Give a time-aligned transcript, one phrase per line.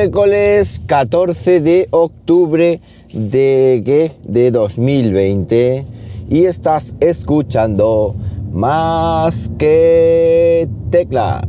[0.00, 2.80] miércoles 14 de octubre
[3.12, 4.12] de ¿qué?
[4.24, 5.84] de 2020
[6.30, 8.14] y estás escuchando
[8.50, 11.44] más que teclas.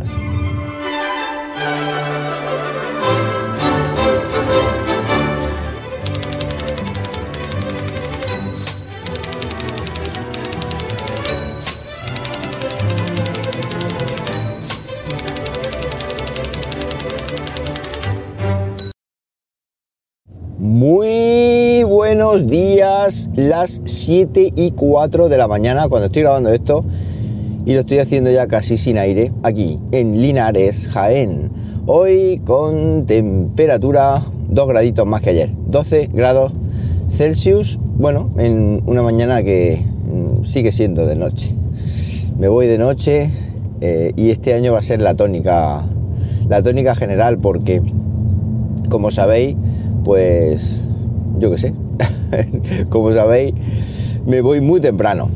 [22.39, 26.85] Días, las 7 y 4 de la mañana cuando estoy grabando esto
[27.65, 31.51] y lo estoy haciendo ya casi sin aire aquí en Linares, Jaén.
[31.85, 36.53] Hoy con temperatura 2 graditos más que ayer, 12 grados
[37.09, 41.53] Celsius, bueno, en una mañana que mm, sigue siendo de noche.
[42.39, 43.29] Me voy de noche
[43.81, 45.83] eh, y este año va a ser la tónica,
[46.47, 47.81] la tónica general porque,
[48.87, 49.57] como sabéis,
[50.05, 50.85] pues
[51.37, 51.73] yo qué sé,
[52.89, 53.53] como sabéis,
[54.25, 55.29] me voy muy temprano.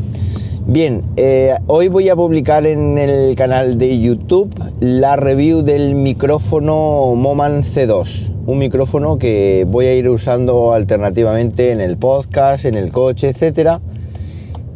[0.67, 7.13] Bien, eh, hoy voy a publicar en el canal de YouTube la review del micrófono
[7.16, 12.91] Moman C2, un micrófono que voy a ir usando alternativamente en el podcast, en el
[12.91, 13.79] coche, etcétera,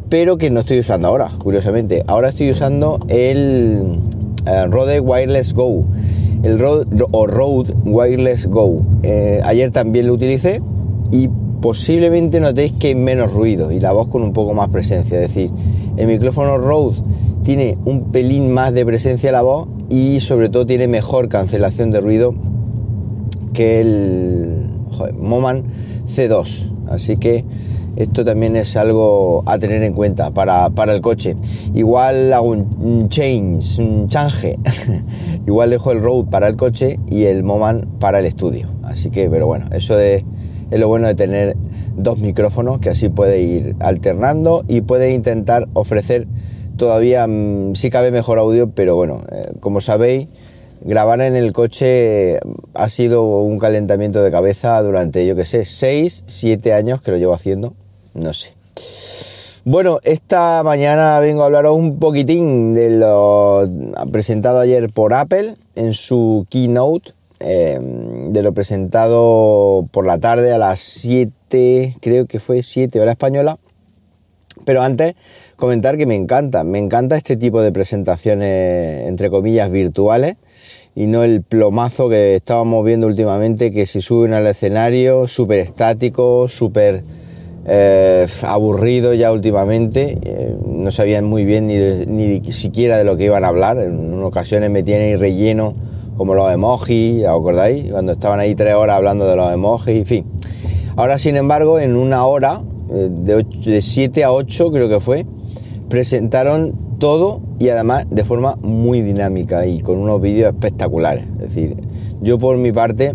[0.08, 2.04] pero que no estoy usando ahora, curiosamente.
[2.06, 3.98] Ahora estoy usando el
[4.46, 5.84] eh, Rode Wireless Go
[6.42, 8.82] el Rode, o Rode Wireless Go.
[9.02, 10.60] Eh, ayer también lo utilicé
[11.10, 11.28] y
[11.60, 15.20] posiblemente notéis que hay menos ruido y la voz con un poco más presencia.
[15.20, 15.50] Es decir,
[15.96, 16.96] el micrófono Rode
[17.42, 22.00] tiene un pelín más de presencia la voz y sobre todo tiene mejor cancelación de
[22.00, 22.34] ruido
[23.52, 24.66] que el
[25.18, 25.64] Moman
[26.06, 26.70] C2.
[26.88, 27.44] Así que
[27.96, 31.36] esto también es algo a tener en cuenta para, el coche.
[31.74, 34.58] Igual hago un change, un change.
[35.46, 38.68] Igual dejo el Road para el coche y el Moman para el estudio.
[38.84, 39.96] Así que, pero bueno, eso
[40.70, 41.56] es lo bueno de tener
[41.96, 46.26] dos micrófonos que así puede ir alternando y puede intentar ofrecer
[46.76, 50.28] todavía, mm, si cabe mejor audio, pero bueno, eh, como sabéis,
[50.82, 52.38] grabar en el coche
[52.74, 57.18] ha sido un calentamiento de cabeza durante, yo que sé, 6, 7 años que lo
[57.18, 57.74] llevo haciendo
[58.14, 58.52] no sé.
[59.64, 63.68] Bueno, esta mañana vengo a hablaros un poquitín de lo
[64.10, 70.58] presentado ayer por Apple en su keynote, em, de lo presentado por la tarde a
[70.58, 73.58] las 7, creo que fue 7 hora española.
[74.64, 75.14] Pero antes,
[75.56, 80.36] comentar que me encanta, me encanta este tipo de presentaciones, entre comillas, virtuales
[80.94, 86.48] y no el plomazo que estábamos viendo últimamente, que se suben al escenario súper estático,
[86.48, 87.02] súper
[87.66, 91.76] eh, aburrido ya últimamente, eh, no sabían muy bien ni,
[92.40, 95.74] ni, siquiera de lo que iban a hablar, en ocasiones me tienen relleno
[96.20, 97.90] como los emojis, ¿os acordáis?
[97.90, 100.26] Cuando estaban ahí tres horas hablando de los emojis, en fin.
[100.96, 102.60] Ahora, sin embargo, en una hora,
[102.90, 105.24] eh, de, de 7 a 8 creo que fue,
[105.88, 111.24] presentaron todo y además de forma muy dinámica y con unos vídeos espectaculares.
[111.24, 111.78] Es decir,
[112.20, 113.14] yo por mi parte,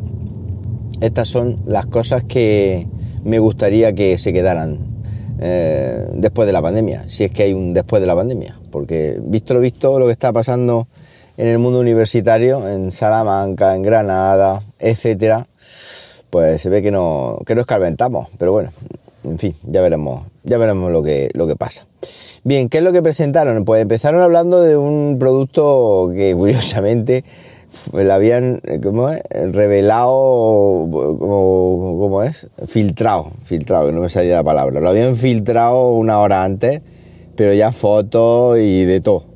[1.00, 2.88] estas son las cosas que,
[3.24, 4.80] me gustaría que se quedaran
[5.38, 9.20] eh, después de la pandemia, si es que hay un después de la pandemia, porque
[9.22, 10.88] visto lo visto, lo que está pasando
[11.38, 15.48] en el mundo universitario, en Salamanca, en Granada, etcétera,
[16.30, 18.70] pues se ve que no, que no escarmentamos, pero bueno,
[19.24, 21.86] en fin, ya veremos, ya veremos lo que, lo que pasa.
[22.44, 23.66] Bien, ¿qué es lo que presentaron?
[23.66, 27.24] Pues empezaron hablando de un producto que curiosamente
[27.94, 29.10] la habían ¿cómo
[29.52, 32.48] revelado, como, es?
[32.68, 34.80] Filtrado, filtrado, que no me salía la palabra.
[34.80, 36.82] Lo habían filtrado una hora antes,
[37.36, 39.35] pero ya fotos y de todo.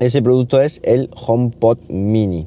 [0.00, 2.46] Ese producto es el HomePod Mini.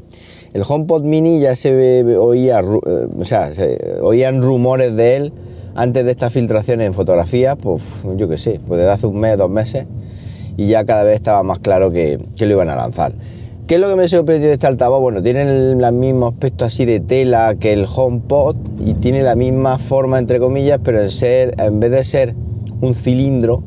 [0.53, 5.34] El HomePod Mini ya se oía, eh, o sea, se oían rumores de él
[5.75, 9.38] antes de estas filtraciones en fotografías, pues yo qué sé, pues desde hace un mes,
[9.38, 9.86] dos meses,
[10.58, 13.13] y ya cada vez estaba más claro que, que lo iban a lanzar.
[13.68, 15.00] ¿Qué es lo que me sorprendió de este altavoz?
[15.00, 19.77] Bueno, tiene el, mismo aspecto así de tela que el HomePod y tiene la misma
[19.77, 22.36] forma, entre comillas, pero en, ser, en vez de ser
[22.81, 23.63] un cilindro,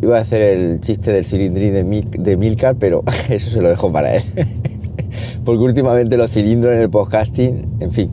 [0.00, 3.92] iba a hacer el chiste del cilindrín de, de Milcar, pero eso se lo dejo
[3.92, 4.22] para él.
[5.44, 8.10] Porque últimamente los cilindros en el podcasting, en fin.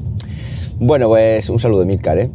[0.80, 2.30] Bueno, pues un saludo Milcar, ¿eh?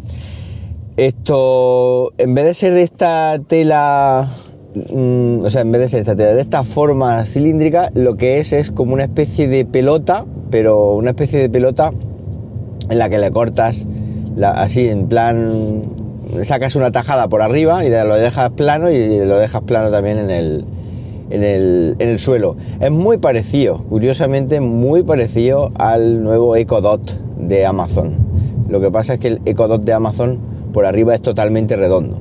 [0.96, 4.30] Esto, en vez de ser de esta tela
[4.76, 8.52] Mm, o sea, en vez de ser esta de esta forma cilíndrica, lo que es
[8.52, 11.92] es como una especie de pelota, pero una especie de pelota
[12.90, 13.88] en la que le cortas
[14.42, 15.82] así en plan,
[16.42, 20.30] sacas una tajada por arriba y lo dejas plano y lo dejas plano también en
[20.30, 20.64] el,
[21.30, 22.56] en el, en el suelo.
[22.80, 28.14] Es muy parecido, curiosamente, muy parecido al nuevo Echo Dot de Amazon.
[28.68, 30.38] Lo que pasa es que el Echo Dot de Amazon
[30.72, 32.20] por arriba es totalmente redondo.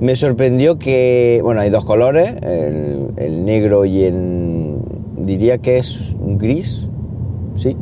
[0.00, 4.78] Me sorprendió que, bueno, hay dos colores, el, el negro y el,
[5.16, 6.88] diría que es un gris,
[7.54, 7.76] sí,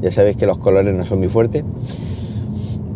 [0.00, 1.64] ya sabéis que los colores no son muy fuertes.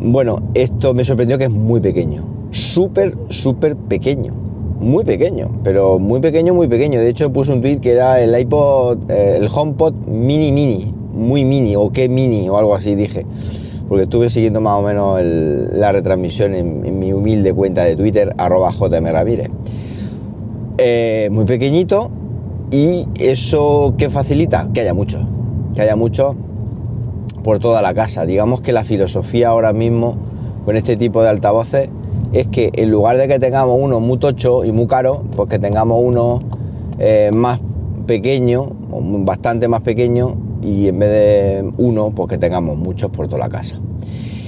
[0.07, 4.35] Bueno, esto me sorprendió que es muy pequeño, súper, súper pequeño,
[4.79, 7.01] muy pequeño, pero muy pequeño, muy pequeño.
[7.01, 11.47] De hecho, puse un tweet que era el iPod, eh, el HomePod mini mini, muy
[11.47, 13.25] mini, o qué mini, o algo así dije.
[13.89, 18.73] Porque estuve siguiendo más o menos la retransmisión en, mi humilde cuenta de Twitter, arroba.
[20.77, 22.11] Eh, muy pequeñito,
[22.71, 25.27] y eso que facilita, que haya mucho,
[25.75, 26.37] que haya mucho
[27.45, 28.27] por toda la casa.
[28.27, 30.17] Digamos que la filosofía ahora mismo
[30.65, 31.89] con este tipo de altavoces
[32.33, 35.61] es que en lugar de que tengamos uno muy tocho y muy caro, pues que
[35.61, 36.43] tengamos uno
[36.99, 37.61] eh, más
[38.07, 43.39] pequeño, bastante más pequeño, y en vez de uno, pues que tengamos muchos por toda
[43.39, 43.79] la casa.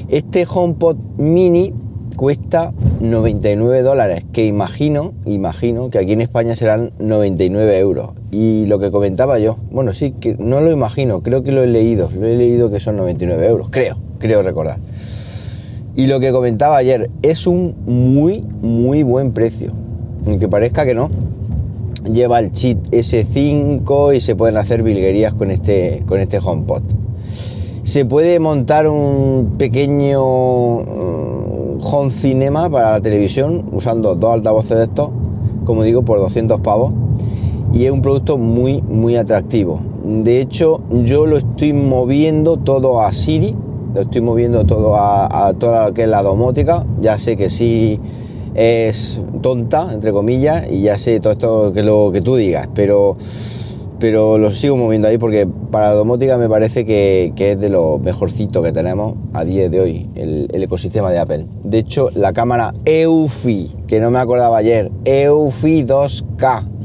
[0.08, 1.74] Este HomePod mini
[2.16, 8.15] cuesta 99 dólares, que imagino, imagino que aquí en España serán 99 euros.
[8.30, 11.68] Y lo que comentaba yo, bueno, sí, que no lo imagino, creo que lo he
[11.68, 14.78] leído, lo he leído que son 99 euros, creo, creo recordar.
[15.94, 19.72] Y lo que comentaba ayer, es un muy, muy buen precio,
[20.26, 21.08] aunque parezca que no.
[22.12, 26.82] Lleva el chip S5 y se pueden hacer vilguerías con este, con este HomePod.
[27.82, 34.84] Se puede montar un pequeño mm, home cinema para la televisión usando dos altavoces de
[34.84, 35.10] estos,
[35.64, 36.92] como digo, por 200 pavos
[37.72, 39.80] y es un producto muy muy atractivo.
[40.04, 43.56] De hecho, yo lo estoy moviendo todo a Siri,
[43.94, 46.86] lo estoy moviendo todo a, toda lo que es la domótica.
[47.00, 47.98] Ya sé que sí
[48.54, 53.16] es tonta, entre comillas, y ya sé todo esto que lo que tú digas, pero
[53.98, 57.98] pero lo sigo moviendo ahí porque para la domótica me parece que, es de lo
[57.98, 61.46] mejorcito que tenemos a día de hoy, el, el, ecosistema de Apple.
[61.64, 66.75] De hecho, la cámara EUFI, que no me acordaba ayer, EUFI 2K,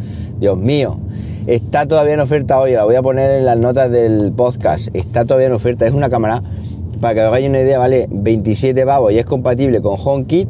[0.42, 0.98] Dios mío.
[1.46, 4.90] Está todavía en oferta hoy, la voy a poner en las notas del podcast.
[4.94, 5.86] Está todavía en oferta.
[5.86, 6.42] Es una cámara,
[7.00, 10.50] para que os hagáis una idea, vale 27 pavos y es compatible con HomeKit.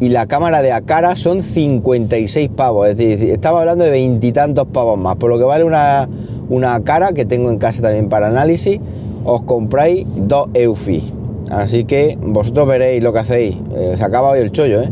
[0.00, 2.88] Y la cámara de Acara son 56 pavos.
[2.88, 5.16] Es decir, estamos hablando de veintitantos pavos más.
[5.16, 6.08] Por lo que vale una,
[6.48, 8.80] una cara que tengo en casa también para análisis,
[9.24, 11.02] os compráis dos EUFI.
[11.50, 13.56] Así que vosotros veréis lo que hacéis.
[13.74, 14.90] Eh, se acaba hoy el chollo, ¿eh?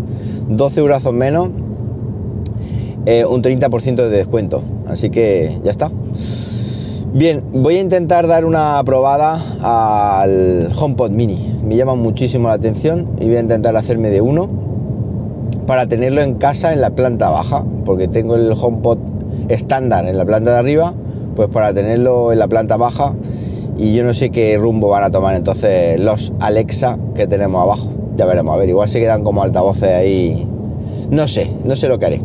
[0.49, 1.49] 12 euros menos
[3.06, 4.62] eh, un 30% de descuento.
[4.87, 5.91] Así que ya está.
[7.12, 11.38] Bien, voy a intentar dar una probada al HomePod Mini.
[11.64, 14.50] Me llama muchísimo la atención y voy a intentar hacerme de uno
[15.67, 18.99] para tenerlo en casa en la planta baja, porque tengo el HomePod
[19.49, 20.94] estándar en la planta de arriba,
[21.35, 23.14] pues para tenerlo en la planta baja
[23.79, 27.91] y yo no sé qué rumbo van a tomar entonces los Alexa que tenemos abajo.
[28.17, 30.47] Ya veremos, a ver, igual se quedan como altavoces ahí.
[31.11, 32.20] No sé, no sé lo que haré.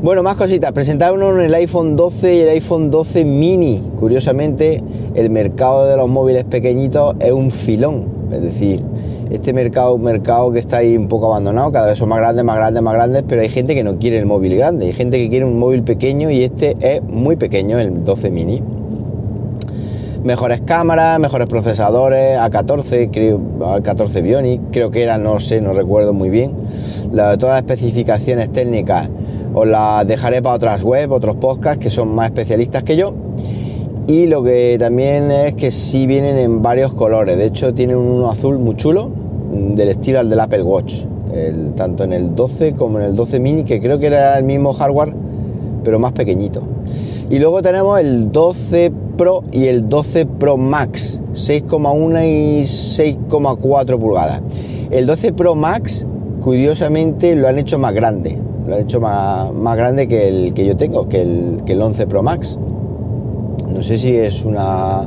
[0.00, 0.70] Bueno, más cositas.
[0.70, 3.82] Presentaron el iPhone 12 y el iPhone 12 mini.
[3.98, 4.80] Curiosamente,
[5.14, 8.06] el mercado de los móviles pequeñitos es un filón.
[8.30, 8.80] Es decir,
[9.28, 11.72] este mercado un mercado que está ahí un poco abandonado.
[11.72, 13.24] Cada vez son más grandes, más grandes, más grandes.
[13.26, 14.86] Pero hay gente que no quiere el móvil grande.
[14.86, 18.62] Hay gente que quiere un móvil pequeño y este es muy pequeño, el 12 mini
[20.24, 26.12] mejores cámaras, mejores procesadores, A14, creo, A14 Bionic, creo que era, no sé, no recuerdo
[26.12, 26.52] muy bien.
[27.12, 29.08] todas las especificaciones técnicas
[29.58, 33.12] os las dejaré para otras web, otros podcasts que son más especialistas que yo.
[34.06, 37.36] Y lo que también es que sí vienen en varios colores.
[37.36, 39.10] De hecho, tienen uno azul muy chulo,
[39.50, 41.04] del estilo al del Apple Watch.
[41.76, 44.72] tanto en el 12 como en el 12 mini, que creo que era el mismo
[44.72, 45.12] hardware,
[45.84, 46.62] pero más pequeñito.
[47.28, 54.40] Y luego tenemos el 12 Pro y el 12 Pro Max, 6,1 y 6,4 pulgadas.
[54.90, 56.06] El 12 Pro Max,
[56.40, 58.38] curiosamente, lo han hecho más grande
[58.68, 62.06] lo han hecho más, grande que el que yo tengo, que el, que el 11
[62.06, 62.58] Pro Max.
[63.66, 65.02] No sé si es una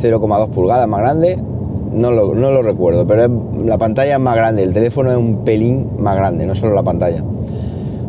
[0.00, 1.36] 0,2 pulgadas más grande,
[1.92, 3.28] no lo, no lo recuerdo, pero
[3.64, 6.82] la pantalla es más grande, el teléfono es un pelín más grande, no solo la
[6.82, 7.24] pantalla.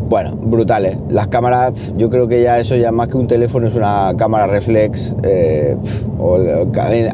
[0.08, 0.98] Bueno, brutales.
[1.10, 4.46] Las cámaras, yo creo que ya eso ya más que un teléfono es una cámara
[4.46, 5.15] reflex.
[5.24, 5.75] Eh,
[6.20, 6.38] o,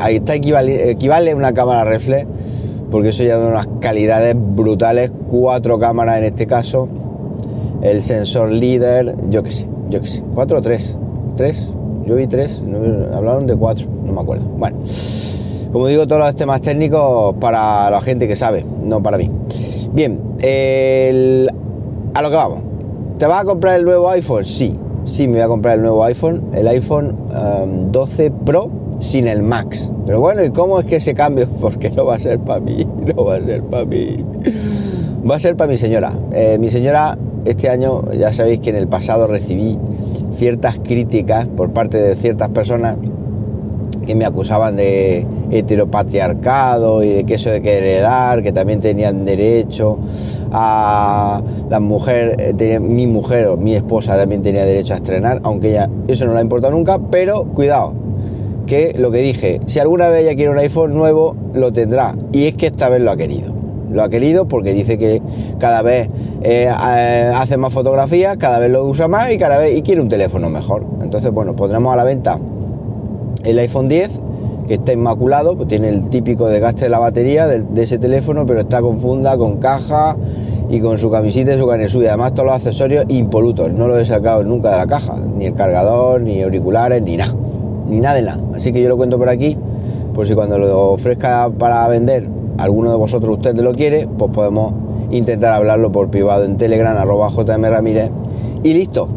[0.09, 2.27] está equivale, equivale a una cámara reflex,
[2.89, 5.09] porque eso ya da unas calidades brutales.
[5.29, 6.89] Cuatro cámaras en este caso
[7.81, 10.97] el sensor líder, yo qué sé, yo qué sé, ¿cuatro o tres?
[11.35, 11.71] ¿Tres?
[12.05, 12.63] Yo vi tres,
[13.13, 14.45] hablaron de cuatro, no me acuerdo.
[14.45, 14.77] Bueno,
[15.71, 19.29] como digo, todos los temas técnicos para la gente que sabe, no para mí.
[19.93, 20.19] Bien,
[22.13, 22.59] a lo que vamos.
[23.17, 24.45] ¿Te vas a comprar el nuevo iPhone?
[24.45, 27.15] Sí, sí, me voy a comprar el nuevo iPhone, el iPhone
[27.91, 29.91] 12 um, Pro sin el Max.
[30.05, 31.47] Pero bueno, ¿y cómo es que ese cambio?
[31.61, 34.25] Porque no va a ser para mí, no va a ser para mí.
[35.29, 36.13] Va a ser para mi señora.
[36.31, 39.77] Eh, mi señora, este año, ya sabéis que en el pasado recibí
[40.31, 42.97] ciertas críticas por parte de ciertas personas
[44.05, 49.25] que me acusaban de heteropatriarcado y de que eso de que heredar, que también tenían
[49.25, 49.99] derecho
[50.51, 55.69] a la mujer, eh, mi mujer o mi esposa también tenía derecho a estrenar, aunque
[55.69, 57.93] ella eso no le ha importado nunca, pero cuidado,
[58.65, 62.47] que lo que dije, si alguna vez ella quiere un iPhone nuevo, lo tendrá, y
[62.47, 63.60] es que esta vez lo ha querido.
[63.91, 65.21] Lo ha querido porque dice que
[65.59, 66.09] cada vez
[66.41, 70.09] eh, hace más fotografías, cada vez lo usa más y cada vez y quiere un
[70.09, 70.85] teléfono mejor.
[71.01, 72.39] Entonces, bueno, pondremos a la venta
[73.43, 74.21] el iPhone 10
[74.67, 78.61] que está inmaculado, pues tiene el típico desgaste de la batería de, ese teléfono, pero
[78.61, 80.15] está con funda, con caja
[80.69, 83.71] y con su camisita y su canesú y además todos los accesorios impolutos.
[83.73, 87.35] No lo he sacado nunca de la caja, ni el cargador, ni auriculares, ni nada,
[87.89, 88.41] ni nada de nada.
[88.55, 89.57] Así que yo lo cuento por aquí,
[90.13, 94.73] por si cuando lo ofrezca para vender alguno de vosotros usted lo quiere, pues podemos
[95.09, 98.11] intentar hablarlo por privado en Telegram, arroba JM Ramírez
[98.63, 99.09] y listo.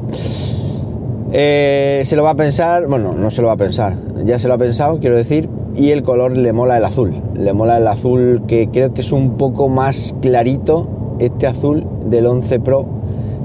[1.33, 4.49] Eh, se lo va a pensar, bueno, no se lo va a pensar, ya se
[4.49, 7.89] lo ha pensado, quiero decir, y el color le mola el azul, le mola el
[7.89, 10.87] azul que creo que es un poco más clarito,
[11.19, 12.87] este azul del 11 Pro,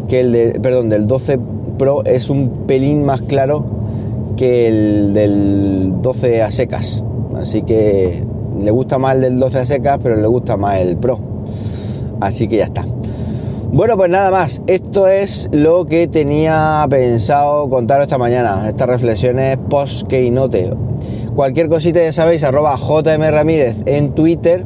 [0.07, 1.39] que el de, perdón, del 12
[1.79, 3.65] Pro es un pelín más claro
[4.37, 7.03] que el del 12 a secas,
[7.35, 8.23] así que
[8.61, 11.19] le gusta más el del 12 a secas, pero le gusta más el Pro,
[12.19, 12.85] así que ya está.
[13.71, 19.57] Bueno, pues nada más, esto es lo que tenía pensado contar esta mañana, estas reflexiones
[19.69, 20.73] post-keynote.
[21.35, 24.65] Cualquier cosita ya sabéis, arroba JM Ramírez en Twitter,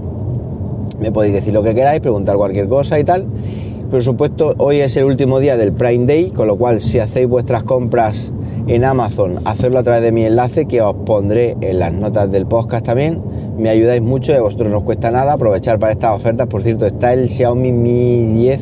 [0.99, 3.25] me podéis decir lo que queráis, preguntar cualquier cosa y tal.
[3.91, 7.27] Por supuesto, hoy es el último día del Prime Day, con lo cual si hacéis
[7.27, 8.31] vuestras compras
[8.67, 12.45] en Amazon, hacerlo a través de mi enlace que os pondré en las notas del
[12.45, 13.21] podcast también.
[13.57, 16.47] Me ayudáis mucho a vosotros no os cuesta nada aprovechar para estas ofertas.
[16.47, 18.61] Por cierto, está el Xiaomi Mi 10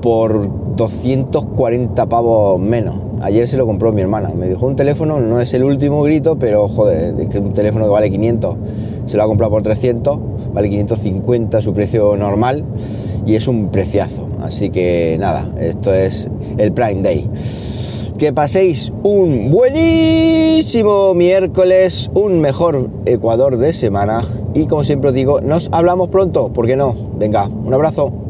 [0.00, 2.96] por 240 pavos menos.
[3.20, 4.30] Ayer se lo compró mi hermana.
[4.30, 7.84] Me dijo un teléfono, no es el último grito, pero joder, es que un teléfono
[7.84, 8.56] que vale 500
[9.06, 10.18] se lo ha comprado por 300,
[10.52, 12.64] vale 550 su precio normal
[13.26, 14.28] y es un preciazo.
[14.42, 17.28] Así que nada, esto es el Prime Day.
[18.18, 24.22] Que paséis un buenísimo miércoles, un mejor Ecuador de semana
[24.54, 26.94] y como siempre os digo, nos hablamos pronto, ¿por qué no?
[27.18, 28.25] Venga, un abrazo.